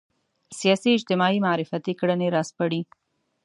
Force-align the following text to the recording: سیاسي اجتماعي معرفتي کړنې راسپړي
سیاسي 0.59 0.89
اجتماعي 0.97 1.39
معرفتي 1.45 1.93
کړنې 1.99 2.27
راسپړي 2.35 2.81